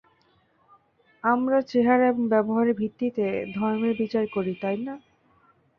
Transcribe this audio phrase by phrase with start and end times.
[1.23, 3.25] আমরা চেহারা এবং ব্যবহারের ভিত্তিতে,
[3.55, 4.93] ধর্মের বিচার করি, তাই না?